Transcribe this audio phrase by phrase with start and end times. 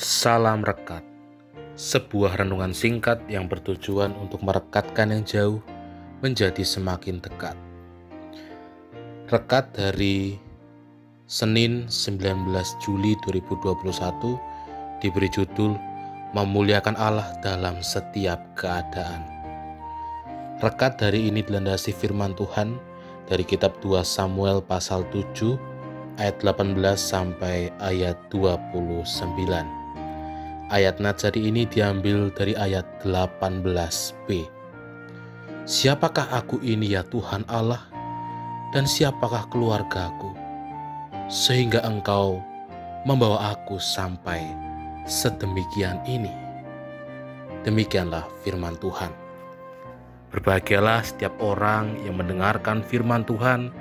[0.00, 1.04] Salam Rekat.
[1.76, 5.60] Sebuah renungan singkat yang bertujuan untuk merekatkan yang jauh
[6.24, 7.52] menjadi semakin dekat.
[9.28, 10.40] Rekat dari
[11.28, 12.16] Senin 19
[12.80, 15.76] Juli 2021 diberi judul
[16.32, 19.20] Memuliakan Allah dalam setiap keadaan.
[20.64, 22.80] Rekat dari ini dilandasi firman Tuhan
[23.28, 25.60] dari kitab 2 Samuel pasal 7
[26.16, 29.79] ayat 18 sampai ayat 29.
[30.70, 34.46] Ayat Najari ini diambil dari ayat 18b.
[35.66, 37.90] Siapakah aku ini ya Tuhan Allah
[38.70, 40.30] dan siapakah keluargaku
[41.26, 42.38] sehingga engkau
[43.02, 44.46] membawa aku sampai
[45.10, 46.30] sedemikian ini.
[47.66, 49.10] Demikianlah firman Tuhan.
[50.30, 53.74] Berbahagialah setiap orang yang mendengarkan firman Tuhan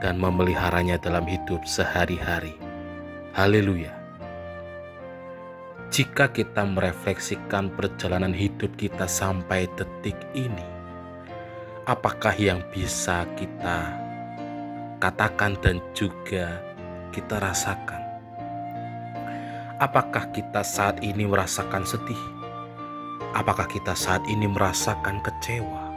[0.00, 2.56] dan memeliharanya dalam hidup sehari-hari.
[3.36, 3.99] Haleluya!
[5.90, 10.62] Jika kita merefleksikan perjalanan hidup kita sampai detik ini,
[11.82, 13.90] apakah yang bisa kita
[15.02, 16.62] katakan dan juga
[17.10, 17.98] kita rasakan?
[19.82, 22.22] Apakah kita saat ini merasakan sedih?
[23.34, 25.90] Apakah kita saat ini merasakan kecewa?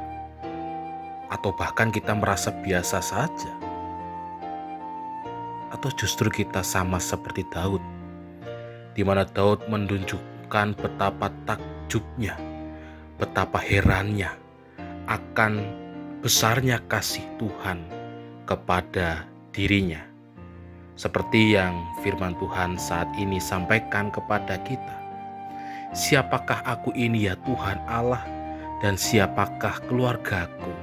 [1.30, 3.54] Atau bahkan kita merasa biasa saja?
[5.74, 7.84] atau justru kita sama seperti Daud,
[8.94, 12.38] di mana Daud menunjukkan betapa takjubnya,
[13.18, 14.30] betapa herannya
[15.10, 15.66] akan
[16.22, 17.84] besarnya kasih Tuhan
[18.48, 20.02] kepada dirinya.
[20.94, 21.74] Seperti yang
[22.06, 24.98] firman Tuhan saat ini sampaikan kepada kita.
[25.94, 28.22] Siapakah aku ini ya Tuhan Allah
[28.86, 30.74] dan siapakah keluargaku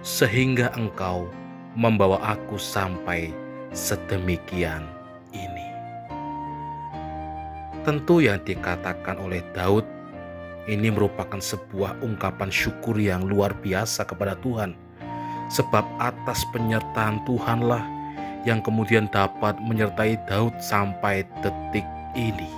[0.00, 1.28] sehingga engkau
[1.76, 3.28] membawa aku sampai
[3.76, 4.95] sedemikian.
[7.86, 9.86] Tentu yang dikatakan oleh Daud
[10.66, 14.74] ini merupakan sebuah ungkapan syukur yang luar biasa kepada Tuhan.
[15.54, 17.86] Sebab atas penyertaan Tuhanlah
[18.42, 21.86] yang kemudian dapat menyertai Daud sampai detik
[22.18, 22.50] ini.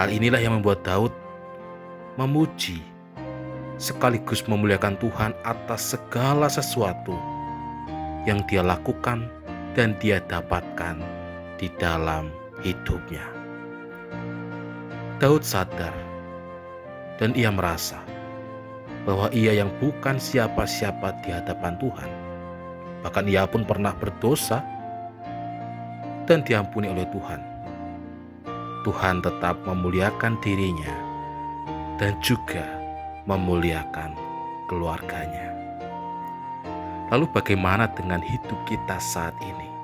[0.00, 1.12] Hal inilah yang membuat Daud
[2.16, 2.80] memuji
[3.76, 7.12] sekaligus memuliakan Tuhan atas segala sesuatu
[8.24, 9.28] yang dia lakukan
[9.76, 10.96] dan dia dapatkan
[11.60, 13.24] di dalam hidupnya.
[15.16, 15.92] Daud sadar
[17.16, 18.00] dan ia merasa
[19.08, 22.10] bahwa ia yang bukan siapa-siapa di hadapan Tuhan.
[23.06, 24.60] Bahkan ia pun pernah berdosa
[26.26, 27.40] dan diampuni oleh Tuhan.
[28.82, 30.94] Tuhan tetap memuliakan dirinya
[31.98, 32.66] dan juga
[33.26, 34.14] memuliakan
[34.70, 35.54] keluarganya.
[37.10, 39.75] Lalu, bagaimana dengan hidup kita saat ini?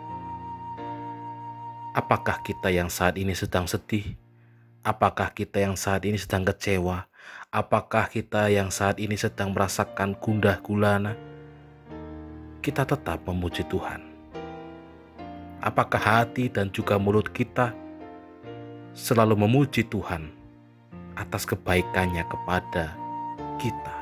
[1.93, 4.17] Apakah kita yang saat ini sedang sedih?
[4.81, 7.05] Apakah kita yang saat ini sedang kecewa?
[7.53, 11.13] Apakah kita yang saat ini sedang merasakan gundah gulana?
[12.65, 14.09] Kita tetap memuji Tuhan.
[15.61, 17.77] Apakah hati dan juga mulut kita
[18.97, 20.33] selalu memuji Tuhan
[21.13, 22.97] atas kebaikannya kepada
[23.61, 23.97] kita?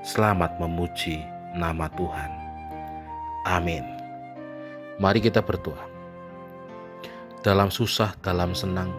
[0.00, 1.20] Selamat memuji
[1.52, 2.32] nama Tuhan.
[3.44, 3.97] Amin.
[4.98, 5.86] Mari kita berdoa.
[7.46, 8.90] Dalam susah, dalam senang,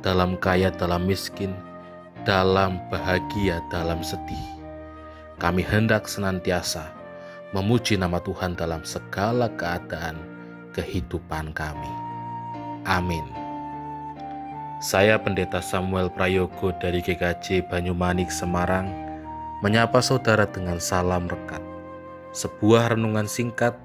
[0.00, 1.52] dalam kaya, dalam miskin,
[2.24, 4.48] dalam bahagia, dalam sedih.
[5.36, 6.88] Kami hendak senantiasa
[7.52, 10.16] memuji nama Tuhan dalam segala keadaan
[10.72, 11.92] kehidupan kami.
[12.88, 13.28] Amin.
[14.80, 18.90] Saya Pendeta Samuel Prayogo dari GKJ Banyumanik Semarang
[19.60, 21.60] menyapa saudara dengan salam rekat.
[22.34, 23.76] Sebuah renungan singkat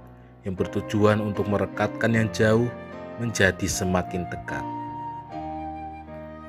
[0.46, 2.70] yang bertujuan untuk merekatkan yang jauh
[3.18, 4.77] menjadi semakin dekat.